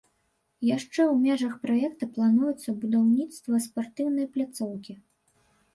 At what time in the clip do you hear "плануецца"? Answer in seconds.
2.15-2.69